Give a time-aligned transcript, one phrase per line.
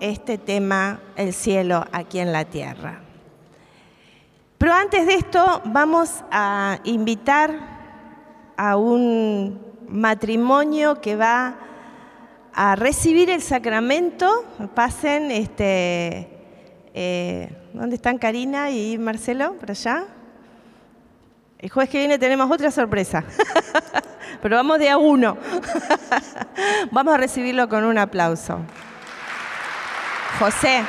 [0.00, 3.00] este tema, el cielo aquí en la tierra.
[4.58, 7.52] Pero antes de esto vamos a invitar
[8.56, 11.58] a un matrimonio que va
[12.52, 14.44] a recibir el sacramento.
[14.74, 16.28] Pasen, este,
[16.92, 19.54] eh, ¿dónde están Karina y Marcelo?
[19.54, 20.06] ¿Por allá?
[21.58, 23.22] El jueves que viene tenemos otra sorpresa,
[24.42, 25.38] pero vamos de a uno.
[26.90, 28.60] vamos a recibirlo con un aplauso.
[30.38, 30.84] José.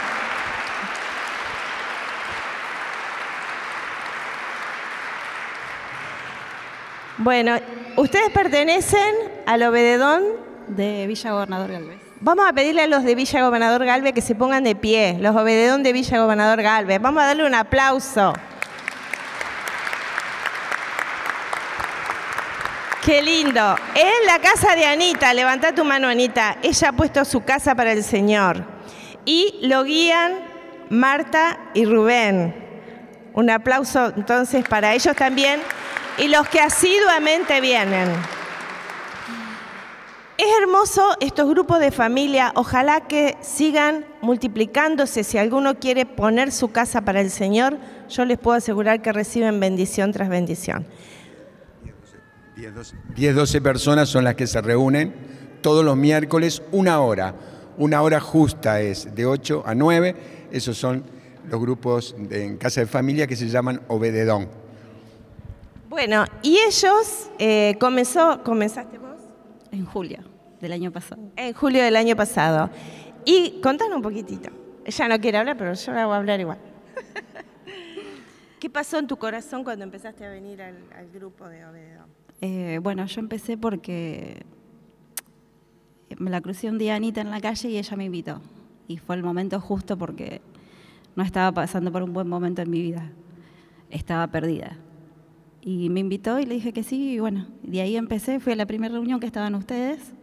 [7.17, 7.57] Bueno,
[7.95, 9.15] ustedes pertenecen
[9.45, 10.23] al obededón
[10.67, 11.97] de Villa Gobernador Galvez.
[12.19, 15.35] Vamos a pedirle a los de Villa Gobernador Galvez que se pongan de pie, los
[15.35, 17.01] obededón de Villa Gobernador Galvez.
[17.01, 18.33] Vamos a darle un aplauso.
[23.03, 23.75] Qué lindo.
[23.95, 27.93] En la casa de Anita, levanta tu mano Anita, ella ha puesto su casa para
[27.93, 28.76] el Señor.
[29.27, 30.35] Y lo guían
[30.89, 32.55] Marta y Rubén.
[33.33, 35.59] Un aplauso entonces para ellos también
[36.17, 38.09] y los que asiduamente vienen.
[40.37, 45.25] Es hermoso estos grupos de familia, ojalá que sigan multiplicándose.
[45.25, 49.59] Si alguno quiere poner su casa para el Señor, yo les puedo asegurar que reciben
[49.59, 50.87] bendición tras bendición.
[52.55, 55.13] 10, 12 personas son las que se reúnen
[55.61, 57.35] todos los miércoles, una hora.
[57.77, 60.15] Una hora justa es de 8 a 9.
[60.51, 61.03] Esos son
[61.47, 64.49] los grupos en casa de familia que se llaman Obededón.
[65.87, 69.17] Bueno, y ellos, eh, comenzó, ¿comenzaste vos?
[69.71, 70.19] En julio
[70.59, 71.21] del año pasado.
[71.35, 72.71] En julio del año pasado.
[73.25, 74.49] Y contanos un poquitito.
[74.83, 76.57] Ella no quiere hablar, pero yo la voy a hablar igual.
[78.59, 80.77] ¿Qué pasó en tu corazón cuando empezaste a venir al,
[81.13, 82.07] grupo de Obededón?
[82.41, 84.43] Eh, bueno, yo empecé porque
[86.17, 88.41] me la crucé un día Anita en la calle y ella me invitó.
[88.87, 90.41] Y fue el momento justo porque
[91.15, 93.11] no estaba pasando por un buen momento en mi vida.
[93.89, 94.77] Estaba perdida.
[95.61, 98.55] Y me invitó y le dije que sí, y bueno, de ahí empecé, fui a
[98.55, 100.13] la primera reunión que estaban ustedes,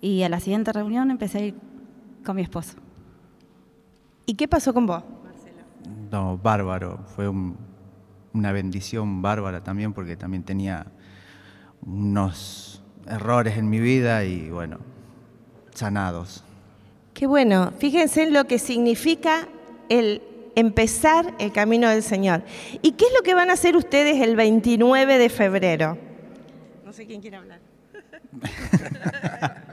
[0.00, 1.54] y a la siguiente reunión empecé a ir
[2.24, 2.76] con mi esposo.
[4.26, 5.62] ¿Y qué pasó con vos, Marcelo?
[6.10, 7.30] No, bárbaro, fue
[8.32, 10.86] una bendición bárbara también, porque también tenía
[11.82, 12.79] unos
[13.10, 14.78] errores en mi vida y bueno,
[15.74, 16.44] sanados.
[17.14, 19.48] Qué bueno, fíjense en lo que significa
[19.88, 20.22] el
[20.54, 22.42] empezar el camino del Señor.
[22.82, 25.98] ¿Y qué es lo que van a hacer ustedes el 29 de febrero?
[26.84, 27.60] No sé quién quiere hablar.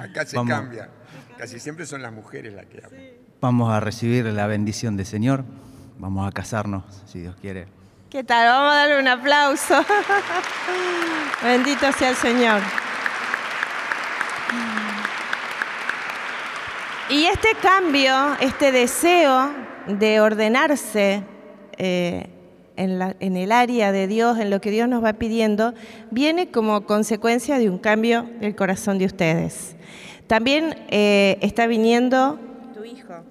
[0.00, 0.88] Acá se cambia.
[1.36, 3.02] Casi siempre son las mujeres las que hablan.
[3.40, 5.44] Vamos a recibir la bendición del Señor.
[5.98, 7.66] Vamos a casarnos, si Dios quiere.
[8.08, 8.46] ¿Qué tal?
[8.46, 9.74] Vamos a darle un aplauso.
[11.42, 12.60] Bendito sea el Señor.
[17.10, 19.50] Y este cambio, este deseo
[19.88, 21.24] de ordenarse
[21.78, 22.28] eh,
[22.76, 25.74] en, el área de Dios, en lo que Dios nos va pidiendo,
[26.12, 29.74] viene como consecuencia de un cambio del corazón de ustedes.
[30.28, 32.38] También eh, está viniendo
[32.72, 33.24] tu hijo.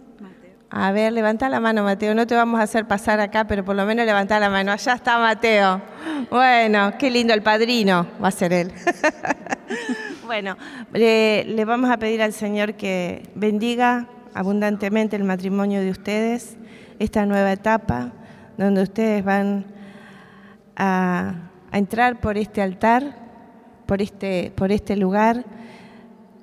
[0.77, 2.13] A ver, levanta la mano, Mateo.
[2.13, 4.73] No te vamos a hacer pasar acá, pero por lo menos levanta la mano.
[4.73, 5.81] Allá está Mateo.
[6.29, 8.05] Bueno, qué lindo el padrino.
[8.21, 8.73] Va a ser él.
[10.25, 10.57] bueno,
[10.91, 16.57] le vamos a pedir al Señor que bendiga abundantemente el matrimonio de ustedes,
[16.99, 18.11] esta nueva etapa
[18.57, 19.65] donde ustedes van
[20.75, 23.15] a, entrar por este altar,
[23.85, 25.45] por este, por este lugar,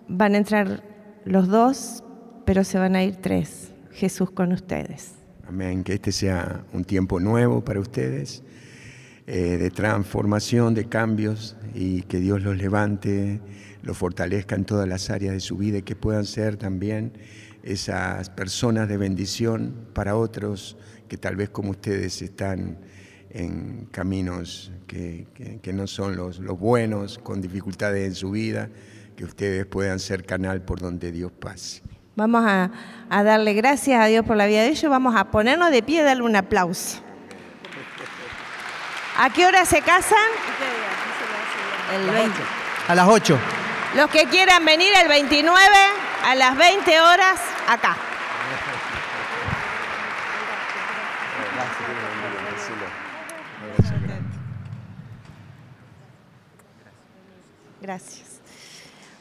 [0.08, 0.82] van a entrar
[1.26, 2.02] los dos,
[2.46, 5.12] pero se van a ir tres, Jesús con ustedes.
[5.46, 8.42] Amén, que este sea un tiempo nuevo para ustedes,
[9.26, 13.40] eh, de transformación, de cambios, y que Dios los levante,
[13.82, 17.12] los fortalezca en todas las áreas de su vida y que puedan ser también
[17.62, 20.76] esas personas de bendición para otros
[21.08, 22.78] que tal vez como ustedes están
[23.30, 25.26] en caminos que,
[25.72, 28.70] no son los, los, buenos, con dificultades en su vida,
[29.16, 31.82] que ustedes puedan ser canal por donde Dios pase.
[32.14, 32.70] Vamos a,
[33.08, 36.02] darle gracias a Dios por la vida de ellos, vamos a ponernos de pie y
[36.02, 37.02] darle un aplauso.
[39.18, 40.18] ¿A qué hora se casan?
[41.94, 42.38] El 20.
[42.88, 43.38] A las 8.
[43.96, 45.58] Los que quieran venir el 29
[46.24, 47.96] a las 20 horas acá.
[57.80, 58.40] Gracias.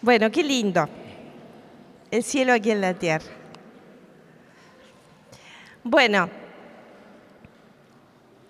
[0.01, 0.87] Bueno, qué lindo.
[2.11, 3.25] El cielo aquí en la tierra.
[5.81, 6.29] Bueno,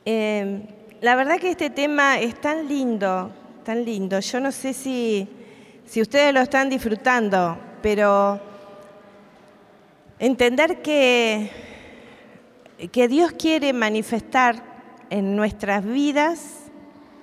[0.04, 0.64] em,
[1.00, 3.32] la verdad que este tema es tan lindo,
[3.64, 4.20] tan lindo.
[4.20, 5.30] Yo no sé si,
[5.86, 8.42] si ustedes lo están disfrutando, pero
[10.18, 11.52] entender que,
[12.92, 14.56] que Dios quiere manifestar
[15.12, 16.72] en nuestras vidas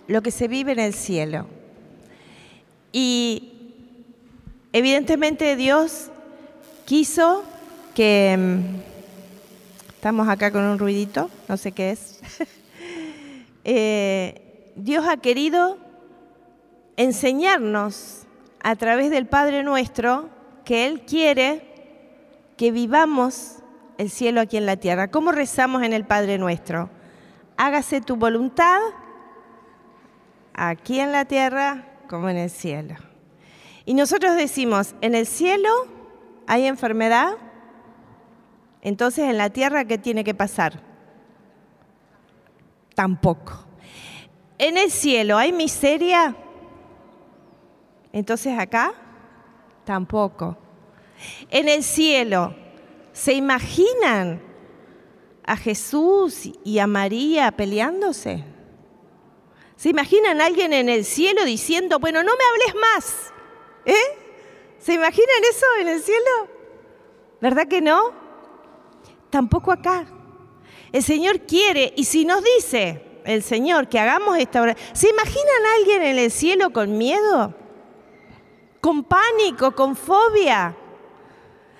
[0.06, 1.49] lo que se vive en el cielo.
[2.93, 3.82] Y
[4.73, 6.12] evidentemente Dios
[6.88, 7.44] quiso
[7.94, 8.35] que...
[8.38, 8.81] Mm,
[9.94, 12.20] estamos acá con un ruidito, no sé qué es.
[13.70, 15.76] Eh, Dios ha querido
[16.96, 18.23] enseñarnos
[18.62, 20.31] a través del Padre nuestro
[20.64, 21.69] que Él quiere
[22.56, 23.56] que vivamos
[23.99, 25.11] el cielo aquí en la tierra.
[25.11, 26.88] ¿Cómo rezamos en el Padre nuestro?
[27.58, 28.79] Hágase tu voluntad
[30.55, 32.94] aquí en la tierra como en el cielo.
[33.84, 35.98] Y nosotros decimos, en el cielo
[36.49, 37.37] hay enfermedad,
[38.81, 40.81] entonces en la tierra, ¿qué tiene que pasar?
[42.95, 43.67] Tampoco.
[44.56, 46.35] En el cielo hay miseria,
[48.15, 48.95] entonces acá
[49.85, 50.56] tampoco.
[51.50, 52.55] En el cielo,
[53.12, 54.41] ¿se imaginan
[55.44, 58.43] a Jesús y a María peleándose?
[59.77, 63.33] ¿Se imaginan a alguien en el cielo diciendo, bueno, no me hables más?
[63.85, 64.18] ¿Eh?
[64.79, 66.49] ¿Se imaginan eso en el cielo?
[67.41, 68.13] ¿Verdad que no?
[69.31, 70.07] Tampoco acá.
[70.93, 75.67] El Señor quiere, y si nos dice el Señor que hagamos esta oración, ¿se imaginan
[75.67, 77.55] a alguien en el cielo con miedo?
[78.81, 79.73] ¿Con pánico?
[79.75, 80.75] ¿Con fobia?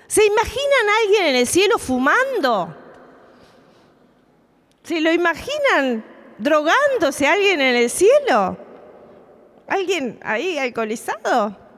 [0.07, 2.75] ¿Se imaginan a alguien en el cielo fumando?
[4.83, 6.03] ¿Se lo imaginan
[6.37, 8.57] drogándose alguien en el cielo?
[9.67, 11.68] ¿Alguien ahí alcoholizado?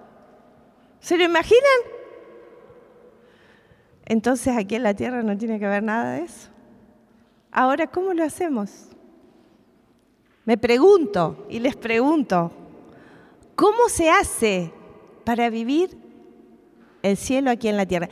[1.02, 1.62] ¿Se lo imaginan?
[4.06, 6.50] Entonces aquí en la tierra no tiene que haber nada de eso.
[7.52, 8.88] Ahora, ¿cómo lo hacemos?
[10.46, 12.52] Me pregunto y les pregunto,
[13.56, 14.72] ¿cómo se hace
[15.26, 15.98] para vivir
[17.04, 18.08] el cielo aquí en la tierra?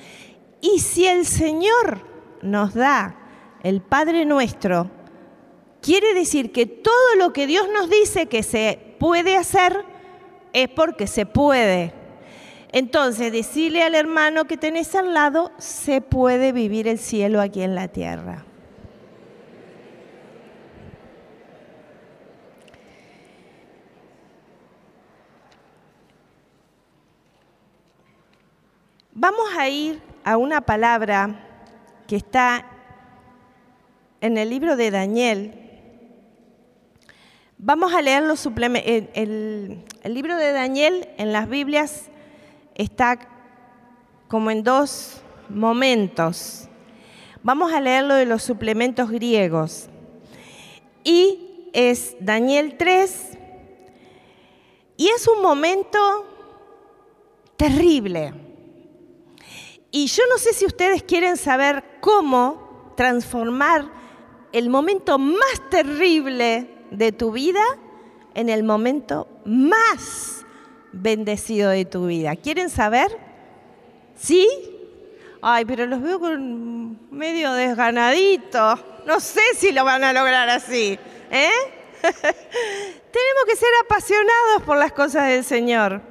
[0.59, 2.01] Y si el Señor
[2.41, 3.15] nos da
[3.63, 4.91] el Padre nuestro,
[5.81, 9.86] Quiere decir que todo lo que Dios nos dice que se puede hacer
[10.51, 11.94] es porque se puede.
[12.71, 17.75] Entonces, decirle al hermano que tenés al lado, se puede vivir el cielo aquí en
[17.75, 18.45] la tierra.
[29.12, 31.45] Vamos a ir a una palabra
[32.07, 32.65] que está
[34.22, 35.60] en el libro de Daniel,
[37.62, 38.89] Vamos a leer suplementos.
[39.13, 42.09] El, libro de Daniel en las Biblias
[42.80, 43.20] está
[44.30, 46.70] como en dos momentos.
[47.44, 49.90] Vamos a leer lo de los suplementos griegos.
[51.04, 53.38] Y es Daniel 3.
[54.96, 56.26] Y es un momento
[57.58, 58.34] terrible.
[59.92, 63.92] Y yo no sé si ustedes quieren saber cómo transformar
[64.54, 67.64] el momento más terrible de tu vida
[68.36, 70.46] en el momento más
[70.91, 72.36] bendecido de tu vida.
[72.36, 73.18] ¿Quieren saber?
[74.15, 74.47] ¿Sí?
[75.41, 78.79] Ay, pero los veo con medio desganaditos.
[79.05, 81.00] No sé si lo van a lograr así.
[81.31, 81.50] ¿eh?
[82.01, 86.01] Tenemos que ser apasionados por las cosas del Señor.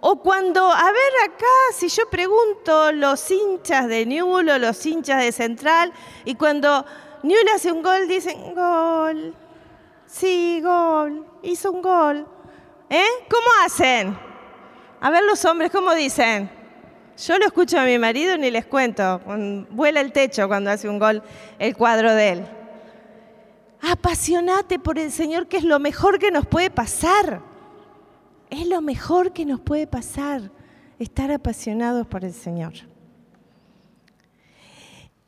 [0.00, 5.22] O cuando, a ver acá, si yo pregunto los hinchas de Newell o los hinchas
[5.22, 5.92] de Central,
[6.26, 6.84] y cuando
[7.22, 9.34] Newell hace un gol, dicen gol.
[10.06, 12.26] Sí, gol, hizo un gol.
[12.90, 13.04] ¿Eh?
[13.28, 14.16] ¿Cómo hacen?
[15.00, 16.50] A ver los hombres, ¿cómo dicen?
[17.16, 19.20] Yo lo escucho a mi marido ni les cuento.
[19.70, 21.22] Vuela el techo cuando hace un gol
[21.58, 22.46] el cuadro de él.
[23.80, 27.42] Apasionate por el Señor, que es lo mejor que nos puede pasar.
[28.50, 30.50] Es lo mejor que nos puede pasar,
[30.98, 32.72] estar apasionados por el Señor.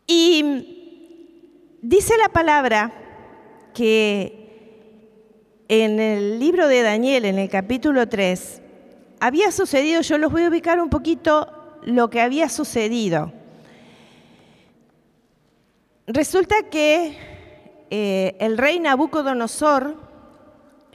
[0.06, 2.92] Y dice la palabra
[3.74, 4.45] que
[5.68, 8.62] en el libro de Daniel, en el capítulo 3,
[9.18, 11.48] había sucedido, yo los voy a ubicar un poquito
[11.82, 13.32] lo que había sucedido.
[16.06, 17.16] Resulta que
[17.90, 19.96] eh, el rey Nabucodonosor,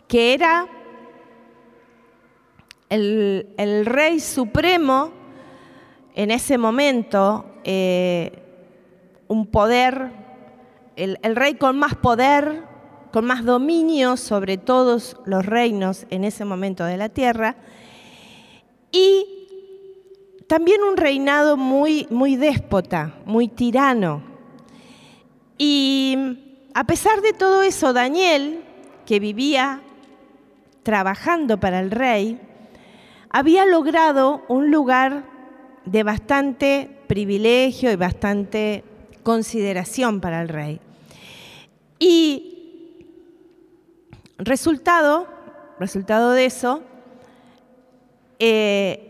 [0.07, 0.67] que era
[2.89, 5.11] el, rey supremo
[6.15, 8.41] en ese momento, eh,
[9.27, 10.11] un poder,
[10.95, 12.70] el rey con más poder,
[13.11, 17.55] con más dominio sobre todos los reinos en ese momento de la tierra,
[18.91, 19.25] y
[20.47, 24.21] también un reinado muy, muy déspota, muy tirano.
[25.57, 26.17] Y
[26.73, 28.63] a pesar de todo eso, Daniel,
[29.05, 29.81] que vivía
[30.83, 32.39] trabajando para el rey,
[33.29, 35.23] había logrado un lugar
[35.85, 38.83] de bastante privilegio y bastante
[39.23, 40.79] consideración para el rey.
[41.97, 42.50] Y
[44.45, 45.27] resultado,
[45.79, 46.81] resultado de eso,
[48.39, 49.07] eh,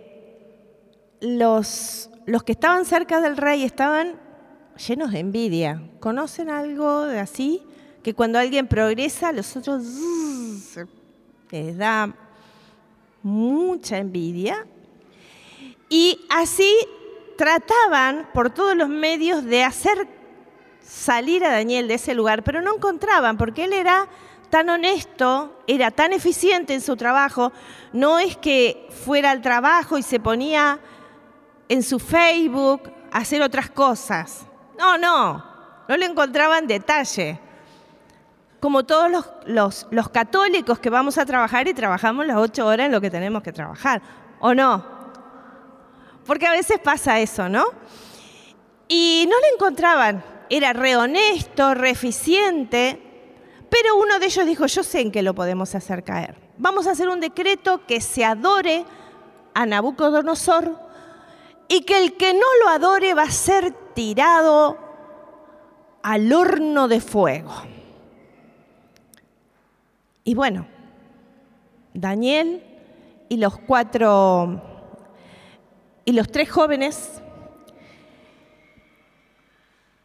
[1.21, 4.19] los, los que estaban cerca del rey estaban
[4.87, 5.81] llenos de envidia.
[5.99, 7.63] ¿Conocen algo de así?
[8.03, 9.83] Que cuando alguien progresa, los otros
[11.51, 12.13] les da
[13.23, 14.65] mucha envidia.
[15.89, 16.73] Y así
[17.37, 20.07] trataban por todos los medios de hacer
[20.81, 24.07] salir a Daniel de ese lugar, pero no encontraban, porque él era
[24.51, 27.51] tan honesto, era tan eficiente en su trabajo,
[27.93, 30.79] no es que fuera al trabajo y se ponía
[31.69, 34.45] en su Facebook a hacer otras cosas.
[34.77, 35.43] No, no,
[35.87, 37.39] no le encontraban detalle.
[38.59, 39.09] Como todos
[39.47, 43.09] los, los, católicos que vamos a trabajar y trabajamos las ocho horas en lo que
[43.09, 44.03] tenemos que trabajar,
[44.39, 44.85] ¿o no?
[46.27, 47.65] Porque a veces pasa eso, ¿no?
[48.87, 50.23] Y no le encontraban.
[50.49, 53.10] Era re honesto, re eficiente,
[53.71, 56.35] pero uno de ellos dijo, yo sé en qué lo podemos hacer caer.
[56.57, 58.83] Vamos a hacer un decreto que se adore
[59.53, 60.77] a Nabucodonosor
[61.69, 64.77] y que el que no lo adore va a ser tirado
[66.03, 67.53] al horno de fuego.
[70.25, 70.67] Y bueno,
[71.93, 72.63] Daniel
[73.29, 74.61] y los cuatro
[76.03, 77.21] y los tres jóvenes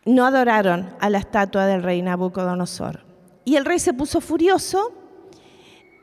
[0.05, 3.06] no adoraron a la estatua del rey Nabucodonosor.
[3.47, 4.93] Y el rey se puso furioso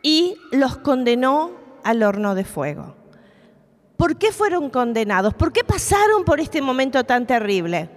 [0.01, 1.51] y los condenó
[1.83, 2.95] al horno de fuego.
[3.97, 5.33] ¿Por qué fueron condenados?
[5.33, 7.89] ¿Por qué pasaron por este momento tan terrible?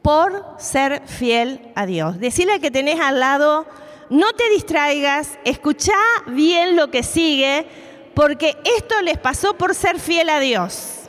[0.00, 2.20] Por ser fiel a Dios.
[2.20, 3.66] Decirle que tenés al lado,
[4.10, 5.96] no te distraigas, escucha
[6.28, 7.66] bien lo que sigue,
[8.14, 11.08] porque esto les pasó por ser fiel a Dios.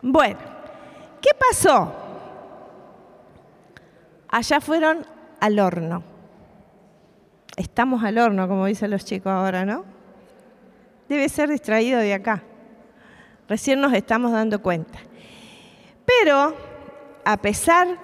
[0.00, 0.40] Bueno,
[1.20, 2.09] ¿qué pasó?
[4.30, 5.04] Allá fueron
[5.40, 6.04] al horno.
[7.56, 9.84] Estamos al horno, como dicen los chicos ahora, ¿no?
[11.08, 12.44] Debe ser distraído de acá.
[13.48, 15.00] Recién nos estamos dando cuenta.
[16.06, 16.56] Pero,
[17.24, 17.98] a pesar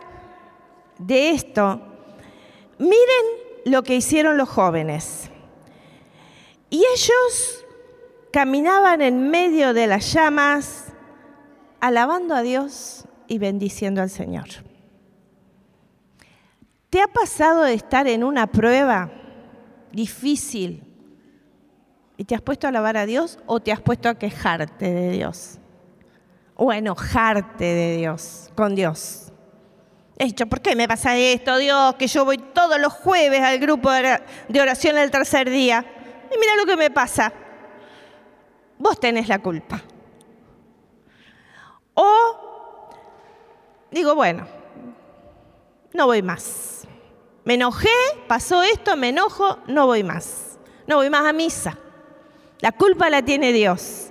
[0.98, 1.80] de esto,
[2.78, 3.26] miren
[3.64, 5.30] lo que hicieron los jóvenes.
[6.68, 7.64] Y ellos
[8.32, 10.86] caminaban en medio de las llamas,
[11.80, 14.65] alabando a Dios y bendiciendo al Señor.
[16.96, 19.10] ¿Te ha pasado de estar en una prueba
[19.92, 20.82] difícil
[22.16, 25.10] y te has puesto a alabar a Dios o te has puesto a quejarte de
[25.10, 25.58] Dios?
[26.54, 29.30] O a enojarte de Dios, con Dios.
[30.16, 31.96] He dicho, ¿por qué me pasa esto, Dios?
[31.96, 35.84] Que yo voy todos los jueves al grupo de oración del tercer día.
[36.34, 37.30] Y mira lo que me pasa.
[38.78, 39.82] Vos tenés la culpa.
[41.92, 42.88] O
[43.90, 44.46] digo, bueno,
[45.92, 46.75] no voy más.
[47.46, 47.88] Me enojé,
[48.26, 50.58] pasó esto, me enojo, no voy más.
[50.88, 51.78] No voy más a misa.
[52.58, 54.08] La culpa la tiene Dios.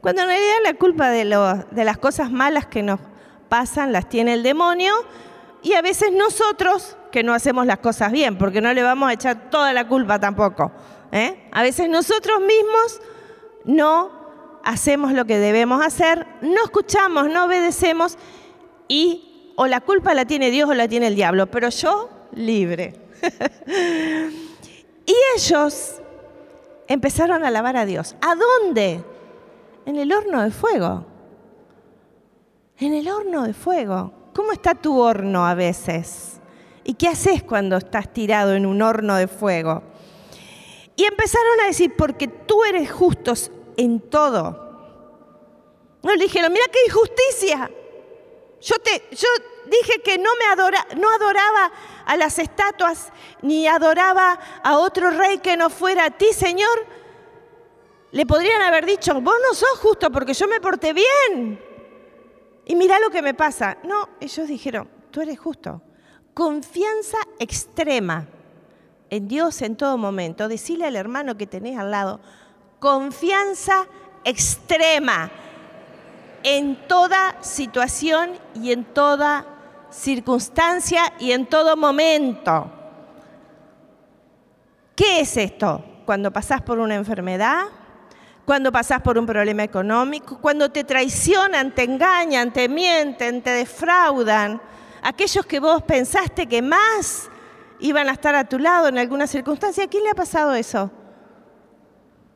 [0.00, 2.98] Cuando en realidad la culpa de, las cosas malas que nos
[3.48, 4.92] pasan las tiene el demonio
[5.62, 9.12] y a veces nosotros que no hacemos las cosas bien, porque no le vamos a
[9.12, 10.72] echar toda la culpa tampoco.
[11.12, 11.48] ¿eh?
[11.52, 13.00] A veces nosotros mismos
[13.64, 14.10] no
[14.64, 18.18] hacemos lo que debemos hacer, no escuchamos, no obedecemos
[18.88, 22.94] y o la culpa la tiene Dios o la tiene el diablo, pero yo libre.
[25.06, 26.00] y ellos
[26.88, 28.16] empezaron a alabar a Dios.
[28.20, 29.02] ¿A dónde?
[29.84, 31.06] En el horno de fuego.
[32.78, 34.12] En el horno de fuego.
[34.34, 36.40] ¿Cómo está tu horno a veces?
[36.84, 39.82] ¿Y qué haces cuando estás tirado en un horno de fuego?
[40.94, 43.32] Y empezaron a decir, porque tú eres justo
[43.76, 44.66] en todo.
[46.02, 47.70] No le dijeron, mira qué injusticia.
[48.60, 49.28] Yo, te, yo
[49.66, 51.72] dije que no, me adora, no adoraba
[52.06, 56.86] a las estatuas ni adoraba a otro rey que no fuera a ti, Señor.
[58.12, 61.60] Le podrían haber dicho, vos no sos justo porque yo me porté bien.
[62.64, 63.76] Y mira lo que me pasa.
[63.82, 65.82] No, ellos dijeron, tú eres justo.
[66.32, 68.26] Confianza extrema
[69.10, 70.48] en Dios en todo momento.
[70.48, 72.20] Decirle al hermano que tenés al lado,
[72.78, 73.86] confianza
[74.24, 75.30] extrema
[76.42, 79.55] en toda situación y en toda
[79.90, 82.70] circunstancia y en todo momento.
[84.94, 85.84] ¿Qué es esto?
[86.04, 87.64] Cuando pasás por una enfermedad,
[88.44, 94.60] cuando pasás por un problema económico, cuando te traicionan, te engañan, te mienten, te defraudan,
[95.02, 97.28] aquellos que vos pensaste que más
[97.80, 100.90] iban a estar a tu lado en alguna circunstancia, ¿a quién le ha pasado eso?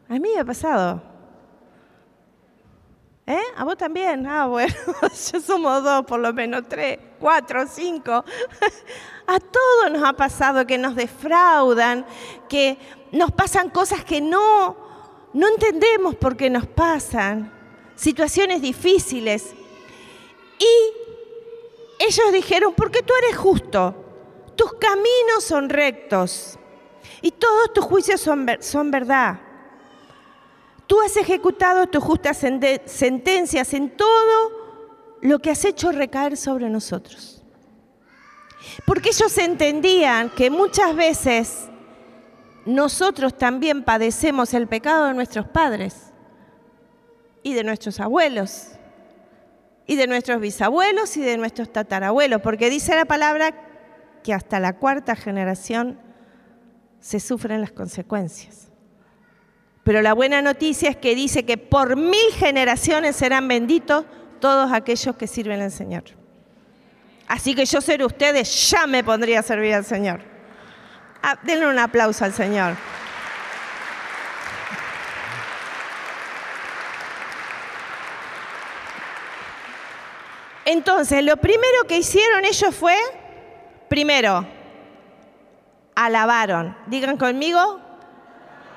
[0.09, 1.10] A mí me ha pasado.
[3.27, 3.43] ¿Eh?
[3.57, 4.27] ¿A vos también?
[4.27, 4.75] Ah, bueno,
[5.33, 8.25] yo somos dos, por lo menos tres, cuatro, cinco.
[9.27, 12.05] A todos nos ha pasado que nos defraudan,
[12.49, 12.77] que
[13.13, 14.77] nos pasan cosas que no,
[15.33, 17.53] no entendemos por qué nos pasan,
[17.95, 19.55] situaciones difíciles.
[20.59, 21.01] Y
[22.01, 23.95] ellos dijeron, porque tú eres justo,
[24.57, 26.59] tus caminos son rectos
[27.23, 29.41] y todos tus juicios son, son verdad.
[30.91, 34.51] Tú has ejecutado tus justas sentencias en todo
[35.21, 37.45] lo que has hecho recaer sobre nosotros.
[38.85, 41.69] Porque ellos entendían que muchas veces
[42.67, 46.13] nosotros también padecemos el pecado de nuestros padres
[47.45, 48.73] y de nuestros abuelos
[49.87, 53.55] y de nuestros bisabuelos y de nuestros tatarabuelos, porque dice la palabra
[54.25, 56.01] que hasta la cuarta generación
[56.99, 58.70] se sufren las consecuencias.
[59.91, 64.05] Pero la buena noticia es que dice que por mil generaciones serán benditos
[64.39, 66.05] todos aquellos que sirven al Señor.
[67.27, 70.21] Así que yo ser ustedes, ya me pondría a servir al Señor.
[71.21, 72.77] Ah, denle un aplauso al Señor.
[80.67, 82.95] Entonces, lo primero que hicieron ellos fue,
[83.89, 84.47] primero,
[85.97, 86.77] alabaron.
[86.87, 87.81] Digan conmigo,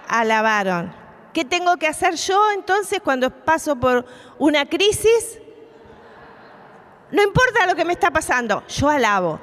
[0.07, 1.02] alabaron.
[1.33, 4.05] ¿Qué tengo que hacer yo entonces cuando paso por
[4.37, 5.39] una crisis?
[7.11, 9.39] No importa lo que me está pasando, yo alabo.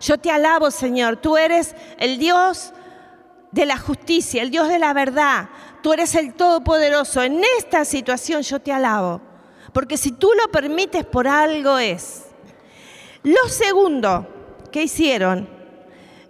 [0.00, 1.16] Yo te alabo, Señor.
[1.16, 2.72] Tú eres el Dios
[3.52, 5.48] de la justicia, el Dios de la verdad.
[5.82, 7.22] Tú eres el Todopoderoso.
[7.22, 9.20] En esta situación yo te alabo.
[9.72, 12.24] Porque si tú lo permites por algo es.
[13.22, 14.26] Lo segundo
[14.70, 15.48] que hicieron,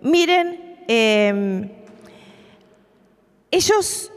[0.01, 1.85] miren, eh,
[3.51, 4.13] ellos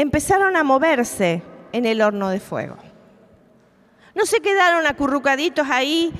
[0.00, 2.76] empezaron a moverse en el horno de fuego.
[4.14, 6.12] No se quedaron acurrucaditos ahí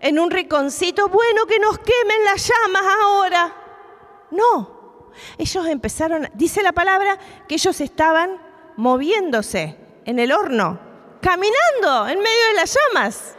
[0.00, 3.54] en un riconcito, bueno, que nos quemen las llamas ahora.
[4.32, 8.36] No, ellos empezaron, dice la palabra, que ellos estaban
[8.76, 10.80] moviéndose en el horno,
[11.20, 13.36] caminando en medio de las llamas.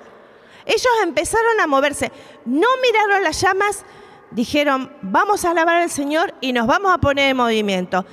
[0.65, 2.13] Ellos empezaron a moverse,
[2.45, 3.83] no miraron las llamas,
[4.31, 8.05] dijeron, vamos a alabar al Señor y nos vamos a poner en movimiento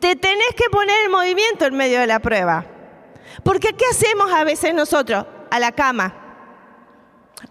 [0.00, 2.64] te tenés que poner en movimiento en medio de la prueba.
[3.42, 5.26] Porque ¿qué hacemos a veces nosotros?
[5.50, 6.14] A la cama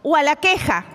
[0.01, 0.85] o a la queja.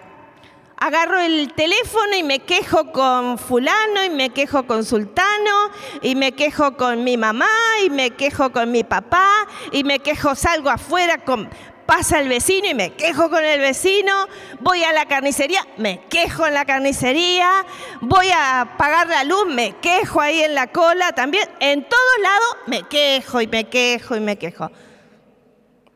[0.77, 6.33] Agarro el teléfono y me quejo con fulano y me quejo con sultano y me
[6.33, 7.51] quejo con mi mamá
[7.85, 11.51] y me quejo con mi papá y me quejo, salgo afuera con
[11.91, 14.29] pasa el vecino y me quejo con el vecino,
[14.61, 17.67] voy a la carnicería, me quejo en la carnicería,
[18.01, 22.57] voy a pagar la luz, me quejo ahí en la cola también, en todos lados
[22.69, 24.71] me quejo y me quejo y me quejo.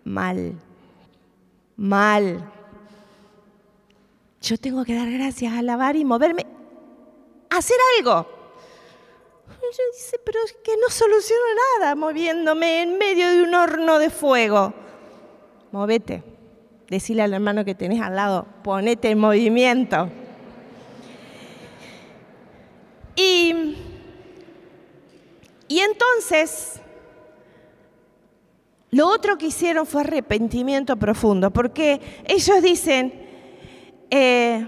[0.03, 0.55] Mal,
[1.77, 2.53] mal.
[4.41, 6.45] Yo tengo que dar gracias, alabar y moverme,
[7.51, 8.29] hacer algo.
[9.47, 11.45] Yo dice, pero es que no soluciono
[11.79, 14.75] nada moviéndome en medio de un horno de fuego
[15.75, 16.23] movete.
[16.89, 20.09] Decile al hermano que tenés al lado, ponete en movimiento.
[23.17, 23.77] Y,
[25.67, 26.81] y entonces,
[28.93, 33.13] lo otro que hicieron fue arrepentimiento profundo, porque ellos dicen,
[34.11, 34.65] eh,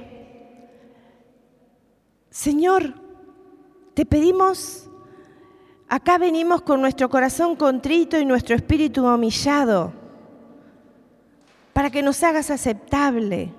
[2.31, 2.95] Señor,
[3.95, 4.91] te pedimos,
[5.87, 10.06] acá venimos con nuestro corazón contrito y nuestro espíritu humillado
[11.77, 13.53] para que nos hagas aceptable.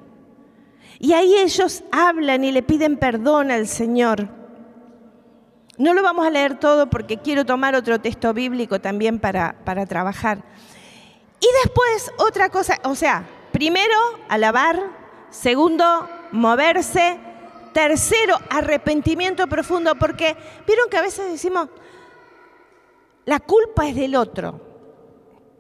[0.98, 4.28] Y ahí ellos hablan y le piden perdón al Señor.
[5.78, 9.86] No lo vamos a leer todo porque quiero tomar otro texto bíblico también para, para
[9.86, 10.42] trabajar.
[11.40, 13.94] Y después otra cosa, o sea, primero
[14.30, 14.82] alabar,
[15.30, 17.20] segundo moverse,
[17.72, 21.70] tercero arrepentimiento profundo, porque vieron que a veces decimos,
[23.26, 24.67] la culpa es del otro.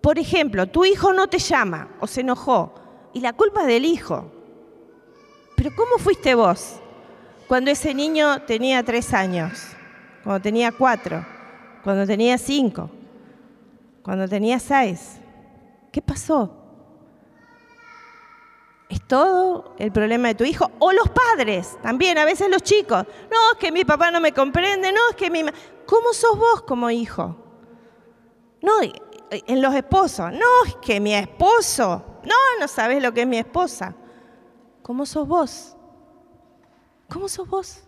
[0.01, 2.73] Por ejemplo, tu hijo no te llama o se enojó
[3.13, 4.31] y la culpa es del hijo.
[5.55, 6.75] Pero ¿cómo fuiste vos
[7.47, 9.69] cuando ese niño tenía tres años?
[10.23, 11.25] Cuando tenía cuatro,
[11.83, 12.89] cuando tenía cinco,
[14.03, 15.17] cuando tenía seis.
[15.91, 16.53] ¿Qué pasó?
[18.89, 20.71] ¿Es todo el problema de tu hijo?
[20.79, 23.05] O los padres, también, a veces los chicos.
[23.29, 25.43] No, es que mi papá no me comprende, no, es que mi...
[25.85, 27.35] ¿Cómo sos vos como hijo?
[28.61, 28.73] No,
[29.29, 30.31] en los esposos.
[30.31, 32.03] No, es que mi esposo.
[32.23, 33.95] No, no sabes lo que es mi esposa.
[34.81, 35.75] ¿Cómo sos vos?
[37.09, 37.83] ¿Cómo sos vos?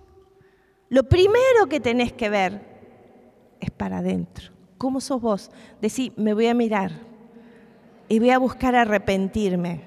[0.89, 2.61] Lo primero que tenés que ver
[3.59, 4.51] es para adentro.
[4.77, 5.51] cómo sos vos.
[5.81, 6.91] Decir, me voy a mirar
[8.07, 9.81] y voy a buscar arrepentirme.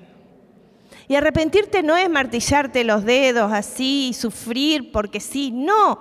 [1.09, 5.99] Y arrepentirte no es martillarte los dedos así sufrir porque sí, no.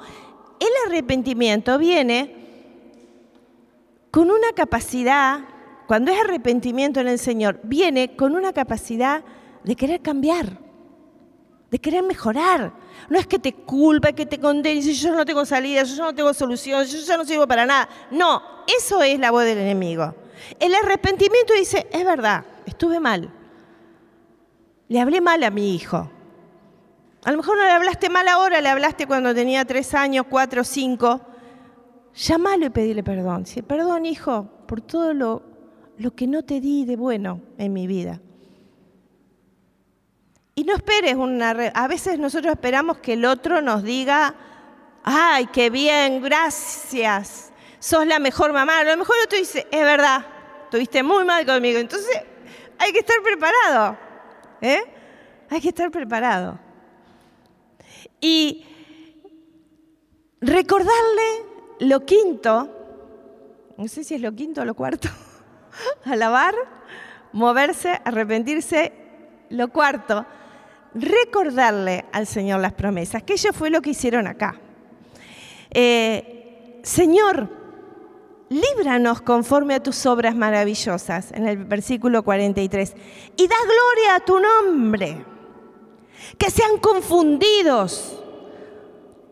[0.59, 2.40] El arrepentimiento viene
[4.12, 5.39] con una capacidad,
[5.88, 9.24] cuando es arrepentimiento en el Señor, viene con una capacidad
[9.63, 10.58] de querer cambiar,
[11.69, 12.74] de querer mejorar.
[13.10, 16.34] No es que te culpa, que te condene, yo no tengo salida, yo no tengo
[16.34, 17.88] solución, yo ya no sirvo para nada.
[18.12, 18.41] No,
[18.78, 20.13] eso es la voz del enemigo.
[20.60, 23.32] El arrepentimiento dice, es verdad, estuve mal.
[24.89, 26.12] Le hablé mal a mi hijo.
[27.24, 30.65] A lo mejor no le hablaste mal ahora, le hablaste cuando tenía tres años, cuatro,
[30.65, 31.21] cinco.
[32.15, 33.45] Llámalo y pedile perdón.
[33.67, 35.43] Perdón, hijo, por todo lo,
[35.97, 38.21] lo que no te di de bueno en mi vida.
[40.56, 41.52] Y no esperes una...
[41.52, 44.36] A veces nosotros esperamos que el otro nos diga,
[45.04, 48.80] ay, qué bien, gracias, sos la mejor mamá.
[48.80, 50.26] A lo mejor el otro dice, es verdad,
[50.65, 51.80] estuviste muy mal conmigo.
[51.80, 52.21] Entonces
[52.78, 53.97] hay que estar preparado.
[54.62, 54.82] ¿eh?
[55.50, 56.60] Hay que estar preparado.
[58.19, 58.65] Y
[60.41, 61.50] recordarle
[61.82, 62.70] lo quinto,
[63.76, 65.10] no sé si es lo quinto o lo cuarto,
[66.06, 66.54] alabar,
[67.34, 68.94] moverse, arrepentirse,
[69.50, 70.26] lo cuarto,
[70.94, 74.60] recordarle al Señor las promesas, que ello fue lo que hicieron acá.
[75.72, 77.50] Eh, Señor,
[78.50, 82.94] líbranos conforme a tus obras maravillosas, en el versículo 43,
[83.38, 85.26] y da gloria a tu nombre,
[86.38, 88.20] que sean confundidos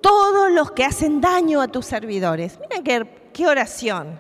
[0.02, 2.60] todos los que hacen daño a tus servidores.
[2.60, 4.20] Miren qué, oración.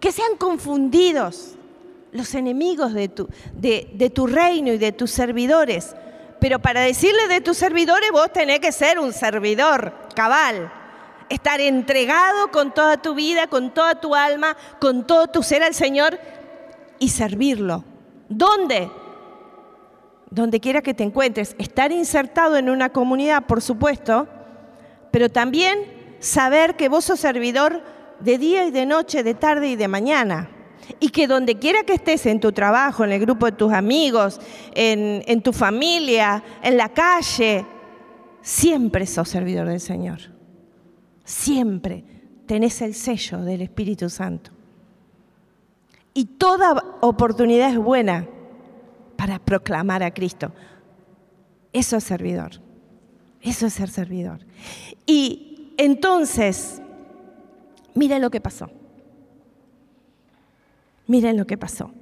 [0.00, 1.54] Que sean confundidos
[2.12, 5.94] los enemigos de tu, de tu reino y de tus servidores.
[6.40, 10.70] Pero para decirle de tus servidores vos tenés que ser un servidor cabal.
[11.28, 15.74] Estar entregado con toda tu vida, con toda tu alma, con todo tu ser al
[15.74, 16.18] Señor
[16.98, 17.84] y servirlo.
[18.28, 18.90] ¿Dónde?
[20.30, 21.56] Donde quiera que te encuentres.
[21.58, 24.28] Estar insertado en una comunidad, por supuesto,
[25.16, 25.78] pero también
[26.18, 27.82] saber que vos sos servidor
[28.20, 30.50] de día y de noche, de tarde y de mañana.
[31.00, 34.38] Y que donde quiera que estés, en tu trabajo, en el grupo de tus amigos,
[34.74, 37.64] en, tu familia, en la calle,
[38.42, 40.18] siempre sos servidor del Señor.
[41.24, 42.04] Siempre
[42.44, 44.50] tenés el sello del Espíritu Santo.
[46.12, 48.28] Y toda oportunidad es buena
[49.16, 50.52] para proclamar a Cristo.
[51.72, 52.65] Eso es servidor.
[53.46, 54.40] Eso es ser servidor.
[55.06, 56.82] Y entonces,
[57.94, 58.68] miren lo que pasó.
[61.06, 61.92] Miren lo que pasó.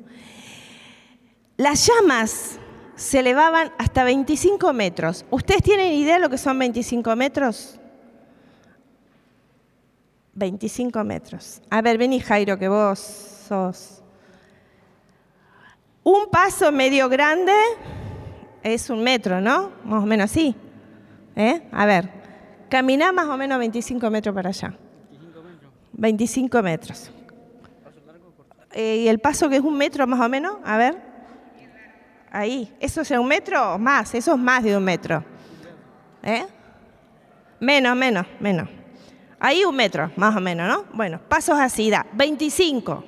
[1.59, 2.59] Las llamas
[2.96, 5.26] se elevaban hasta 25 metros.
[5.30, 7.78] ¿Ustedes tienen idea de lo que son 25 metros?
[10.33, 11.61] 25 metros.
[11.68, 14.02] A ver, vení Jairo, que vos sos.
[16.02, 17.52] Un paso medio grande
[18.62, 19.72] es un metro, ¿no?
[19.85, 20.57] Más o menos así.
[21.37, 21.62] ¿Eh?
[21.73, 22.11] A ver,
[22.68, 24.77] caminá más o menos 25 metros para allá.
[25.92, 27.11] 25 metros.
[28.73, 30.57] Eh, ¿Y el paso que es un metro más o menos?
[30.64, 30.97] A ver.
[32.31, 32.75] Ahí.
[32.81, 34.14] ¿Eso es un metro o más?
[34.14, 35.25] Eso es más de un metro.
[36.23, 36.47] ¿Eh?
[37.61, 38.68] Menos, menos, menos.
[39.38, 40.85] Ahí un metro, más o menos, ¿no?
[40.94, 42.07] Bueno, pasos así, da.
[42.14, 43.05] 25.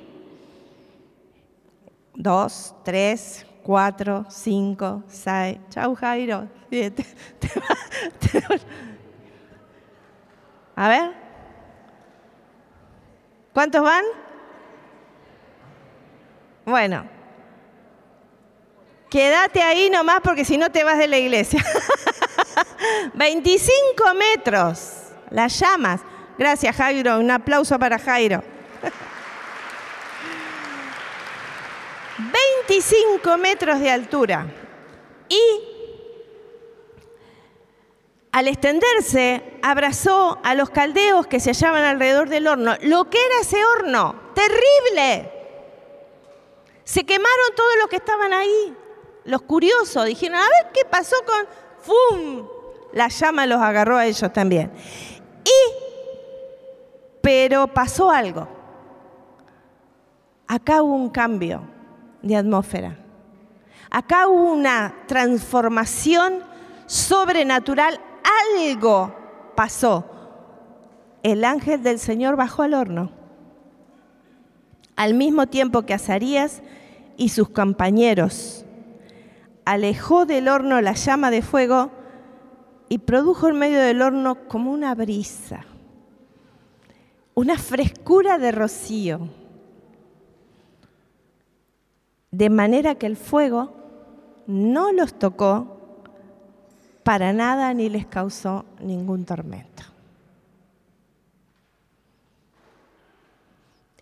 [2.15, 5.57] 2, 3, 4, 5, 6.
[5.69, 6.47] Chau, Jairo.
[10.73, 11.11] A ver.
[13.51, 14.05] ¿Cuántos van?
[16.63, 17.09] Bueno.
[19.09, 21.61] Quédate ahí nomás porque si no te vas de la iglesia.
[23.15, 25.09] 25 metros.
[25.29, 25.99] Las llamas.
[26.37, 27.19] Gracias, Jairo.
[27.19, 28.41] Un aplauso para Jairo.
[32.67, 34.45] 25 metros de altura.
[35.29, 35.39] Y
[38.31, 42.75] al extenderse, abrazó a los caldeos que se hallaban alrededor del horno.
[42.81, 45.31] Lo que era ese horno, terrible.
[46.83, 48.75] Se quemaron todos los que estaban ahí.
[49.23, 51.47] Los curiosos dijeron, a ver qué pasó con...
[51.81, 52.47] ¡Fum!
[52.93, 54.71] La llama los agarró a ellos también.
[55.43, 55.73] Y,
[57.21, 58.47] pero pasó algo.
[60.47, 61.76] Acá hubo un cambio
[62.21, 62.97] de atmósfera.
[63.89, 66.39] Acá hubo una transformación
[66.85, 67.99] sobrenatural
[68.55, 69.15] algo
[69.55, 70.05] pasó.
[71.23, 73.11] El ángel del Señor bajó al horno.
[74.95, 76.61] Al mismo tiempo que Azarías
[77.17, 78.65] y sus compañeros
[79.65, 81.91] alejó del horno la llama de fuego
[82.89, 85.65] y produjo en medio del horno como una brisa,
[87.33, 89.27] una frescura de rocío.
[92.37, 93.73] De manera que el fuego
[94.45, 96.03] no los tocó
[97.01, 99.81] para nada ni les causó ningún tormento.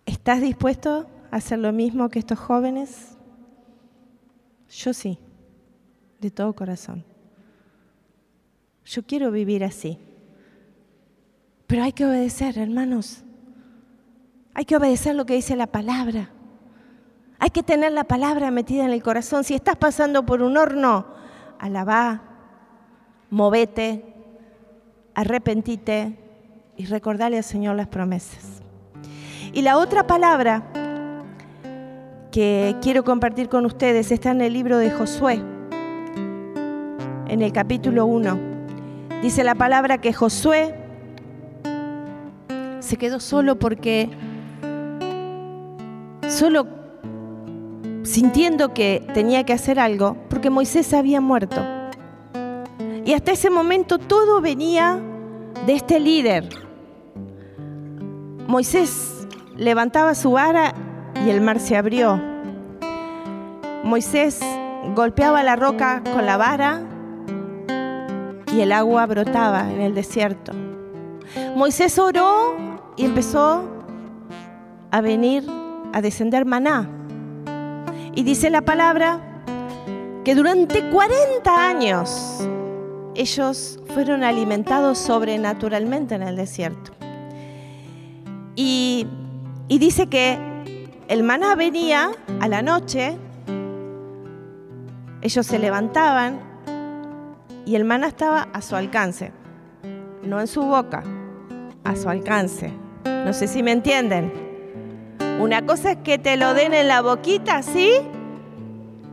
[0.04, 3.16] ¿Estás dispuesto a hacer lo mismo que estos jóvenes?
[4.68, 5.18] Yo sí,
[6.20, 7.04] de todo corazón.
[8.84, 9.98] Yo quiero vivir así.
[11.66, 13.24] Pero hay que obedecer, hermanos.
[14.52, 16.35] Hay que obedecer lo que dice la palabra.
[17.38, 19.44] Hay que tener la palabra metida en el corazón.
[19.44, 21.06] Si estás pasando por un horno,
[21.58, 22.22] alabá,
[23.30, 24.14] movete,
[25.14, 26.18] arrepentite
[26.76, 28.62] y recordale al Señor las promesas.
[29.52, 30.62] Y la otra palabra
[32.30, 35.42] que quiero compartir con ustedes está en el libro de Josué,
[37.28, 38.38] en el capítulo 1.
[39.22, 40.74] Dice la palabra que Josué
[42.80, 44.10] se quedó solo porque
[46.28, 46.85] solo
[48.16, 51.62] sintiendo que tenía que hacer algo, porque Moisés había muerto.
[53.04, 54.98] Y hasta ese momento todo venía
[55.66, 56.48] de este líder.
[58.46, 60.72] Moisés levantaba su vara
[61.26, 62.18] y el mar se abrió.
[63.84, 64.40] Moisés
[64.94, 66.80] golpeaba la roca con la vara
[68.50, 70.52] y el agua brotaba en el desierto.
[71.54, 72.56] Moisés oró
[72.96, 73.62] y empezó
[74.90, 75.44] a venir,
[75.92, 76.95] a descender maná.
[78.16, 79.20] Y dice la palabra
[80.24, 82.40] que durante 40 años
[83.14, 86.90] ellos fueron alimentados sobrenaturalmente en el desierto.
[88.56, 89.06] Y
[89.68, 90.38] y dice que
[91.08, 93.16] el maná venía a la noche,
[95.22, 96.38] ellos se levantaban
[97.64, 99.32] y el maná estaba a su alcance,
[100.22, 101.02] no en su boca,
[101.82, 102.72] a su alcance.
[103.04, 104.45] No sé si me entienden.
[105.38, 107.90] Una cosa es que te lo den en la boquita, ¿sí?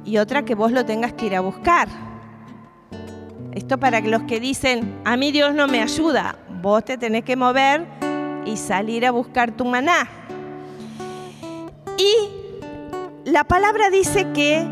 [0.05, 1.89] Y otra que vos lo tengas que ir a buscar.
[3.51, 7.35] Esto para los que dicen, a mí Dios no me ayuda, vos te tenés que
[7.35, 7.85] mover
[8.45, 10.07] y salir a buscar tu maná.
[11.97, 14.65] Y la palabra dice que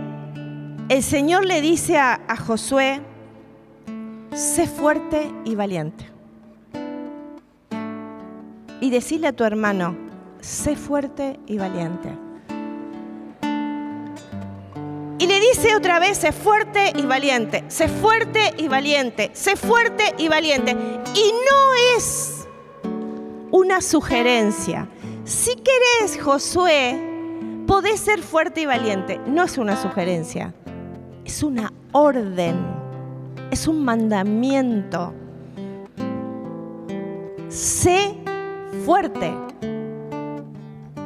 [0.87, 3.01] el Señor le dice a, Josué,
[4.33, 6.05] sé fuerte y valiente.
[8.79, 10.10] Y decirle a tu hermano,
[10.41, 12.09] sé fuerte y valiente.
[15.19, 20.15] Y le dice otra vez, sé fuerte y valiente, sé fuerte y valiente, sé fuerte
[20.17, 20.71] y valiente.
[20.71, 22.47] Y no es
[23.51, 24.89] una sugerencia.
[25.23, 26.99] Si querés, Josué,
[27.67, 29.21] podés ser fuerte y valiente.
[29.27, 30.55] No es una sugerencia,
[31.23, 32.57] es una orden,
[33.51, 35.13] es un mandamiento.
[37.47, 38.15] Sé
[38.85, 39.31] fuerte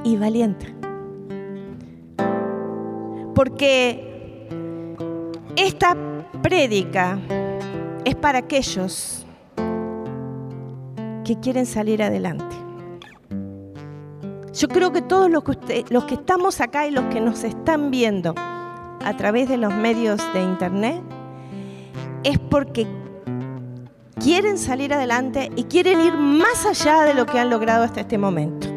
[0.05, 0.73] y valiente.
[3.33, 4.47] Porque
[5.57, 5.97] esta
[6.41, 7.19] prédica
[8.05, 9.25] es para aquellos
[11.25, 12.55] que quieren salir adelante.
[14.53, 17.89] Yo creo que todos los que, los que estamos acá y los que nos están
[17.89, 21.01] viendo a través de los medios de internet
[22.23, 22.87] es porque
[24.19, 28.17] quieren salir adelante y quieren ir más allá de lo que han logrado hasta este
[28.17, 28.74] momento.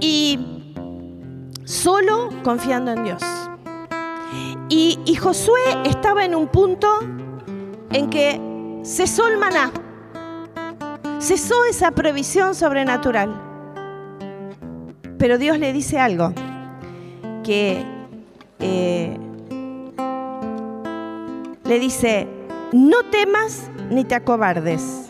[0.00, 0.38] Y
[1.64, 3.22] solo confiando en Dios.
[4.68, 6.88] Y, Josué estaba en un punto
[7.92, 8.40] en que
[8.84, 9.70] cesó el maná,
[11.20, 13.42] cesó esa previsión sobrenatural.
[15.18, 16.32] Pero Dios le dice algo,
[17.44, 17.84] que
[18.58, 19.16] eh,
[21.64, 22.28] le dice,
[22.72, 25.08] no temas ni te acobardes,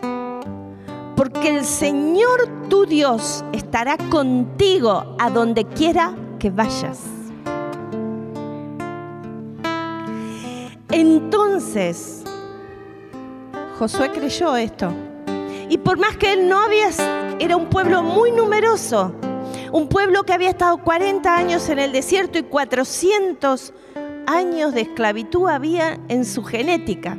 [1.16, 7.00] porque el Señor tu Dios estará contigo a donde quiera que vayas.
[10.90, 12.22] Entonces,
[13.78, 14.92] Josué creyó esto.
[15.68, 16.90] Y por más que él no había,
[17.40, 19.12] era un pueblo muy numeroso,
[19.72, 23.72] un pueblo que había estado 40 años en el desierto y 400
[24.26, 27.18] años de esclavitud había en su genética.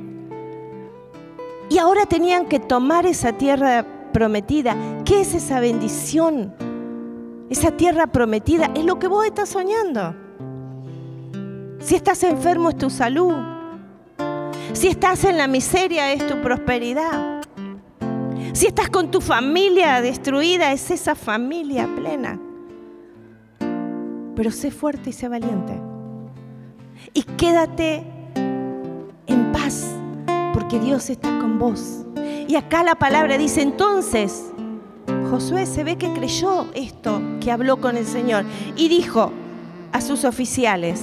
[1.69, 4.75] Y ahora tenían que tomar esa tierra prometida.
[5.06, 6.53] ¿Qué es esa bendición?
[7.49, 10.15] Esa tierra prometida es lo que vos estás soñando.
[11.80, 13.36] Si estás enfermo es tu salud.
[14.73, 17.41] Si estás en la miseria es tu prosperidad.
[18.53, 22.39] Si estás con tu familia destruida, es esa familia plena.
[24.36, 25.73] Pero sé fuerte y sé valiente.
[27.13, 28.03] Y quédate
[29.27, 29.95] en paz,
[30.67, 32.03] porque Dios está con vos.
[32.45, 34.51] Y acá la palabra dice entonces,
[35.32, 38.43] Josué se ve que creyó esto que habló con el Señor
[38.75, 39.32] y dijo,
[39.93, 41.01] a sus oficiales.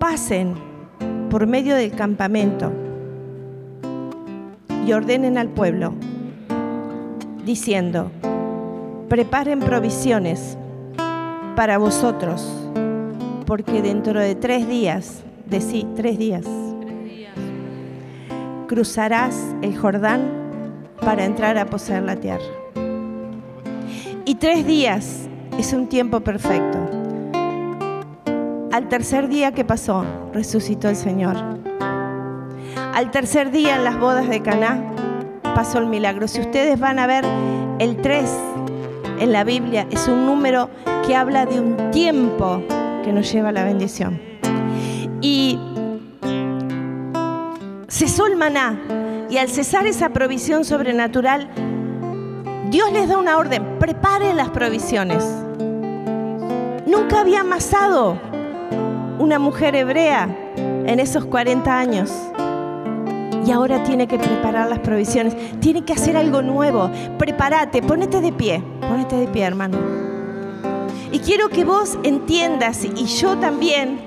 [0.00, 0.54] Pasen
[1.30, 2.72] por medio del campamento
[4.84, 5.94] y ordenen al pueblo,
[7.44, 8.10] diciendo,
[9.08, 10.58] preparen provisiones
[11.54, 12.59] para vosotros,
[13.50, 16.44] porque dentro de tres días, de sí, tres días,
[18.68, 20.20] cruzarás el Jordán
[21.00, 22.44] para entrar a poseer la tierra.
[24.24, 26.78] Y tres días es un tiempo perfecto.
[28.70, 31.36] Al tercer día que pasó, resucitó el Señor.
[32.94, 34.80] Al tercer día en las bodas de Caná
[35.56, 36.28] pasó el milagro.
[36.28, 37.24] Si ustedes van a ver
[37.80, 38.30] el 3
[39.18, 40.70] en la Biblia, es un número
[41.04, 42.62] que habla de un tiempo
[43.02, 44.20] que nos lleva a la bendición.
[45.20, 45.58] Y
[47.88, 48.78] cesó el maná
[49.28, 51.48] y al cesar esa provisión sobrenatural,
[52.70, 55.24] Dios les da una orden, preparen las provisiones.
[56.86, 58.18] Nunca había amasado
[59.18, 62.12] una mujer hebrea en esos 40 años.
[63.46, 66.90] Y ahora tiene que preparar las provisiones, tiene que hacer algo nuevo.
[67.18, 70.09] Prepárate, ponete de pie, ponete de pie, hermano.
[71.12, 73.98] Y quiero que vos entiendas, y yo también,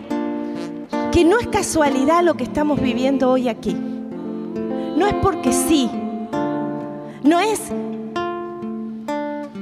[1.11, 3.73] que no es casualidad lo que estamos viviendo hoy aquí.
[3.73, 5.89] No es porque sí.
[7.23, 7.61] No es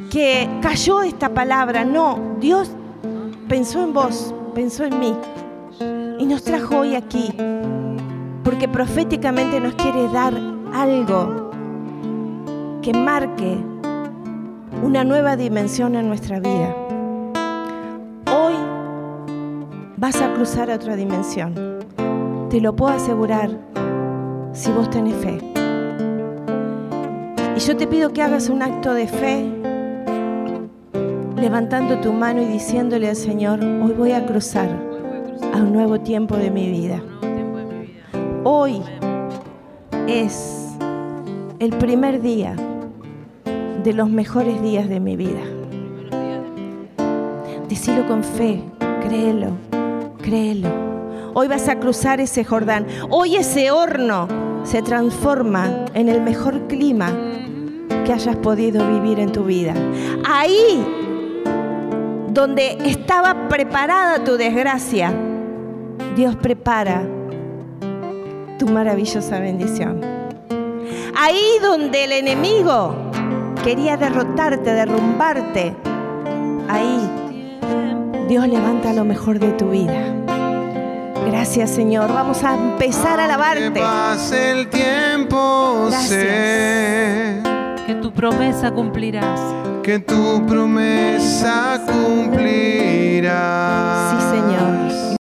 [0.10, 2.36] que cayó esta palabra, no.
[2.40, 2.72] Dios
[3.48, 5.16] pensó en vos, pensó en mí
[6.20, 7.34] y nos trajo hoy aquí
[8.44, 10.34] porque proféticamente nos quiere dar
[10.74, 11.52] algo
[12.82, 13.58] que marque
[14.84, 16.76] una nueva dimensión en nuestra vida.
[20.02, 21.54] Vas a cruzar a otra dimensión.
[22.50, 23.52] Te lo puedo asegurar
[24.52, 25.38] si vos tenés fe.
[27.56, 29.46] Y yo te pido que hagas un acto de fe
[31.38, 34.70] levantando tu mano y diciéndole al Señor, hoy voy a cruzar
[35.54, 37.00] a un nuevo tiempo de mi vida.
[38.44, 38.82] Hoy
[40.08, 40.76] es
[41.60, 42.56] el primer día
[43.84, 45.42] de los mejores días de mi vida.
[47.70, 48.64] Decilo con fe,
[49.08, 49.71] créelo,
[50.22, 50.70] créelo.
[51.34, 52.86] Hoy vas a cruzar ese Jordán.
[53.10, 54.28] Hoy ese horno
[54.64, 57.12] se transforma en el mejor clima
[58.06, 59.74] que hayas podido vivir en tu vida.
[60.26, 60.86] Ahí
[62.30, 65.14] donde estaba preparada tu desgracia,
[66.16, 67.04] Dios prepara
[68.60, 70.02] tu maravillosa bendición.
[71.18, 72.96] Ahí donde el enemigo
[73.64, 75.76] quería derrotarte, derrumbarte,
[76.68, 77.21] ahí
[78.32, 80.06] Dios levanta lo mejor de tu vida.
[81.28, 83.74] Gracias Señor, vamos a empezar a alabarte.
[83.74, 87.42] Que pase el tiempo, sé
[87.86, 89.38] que tu promesa cumplirás
[89.84, 93.32] que tu promesa cumplirá.
[94.12, 94.81] Sí, Señor.